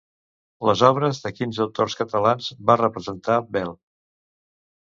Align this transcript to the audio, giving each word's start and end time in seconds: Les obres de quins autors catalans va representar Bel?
Les 0.69 0.81
obres 0.87 1.19
de 1.25 1.31
quins 1.39 1.59
autors 1.67 1.97
catalans 2.01 2.49
va 2.71 2.79
representar 2.83 3.37
Bel? 3.59 3.71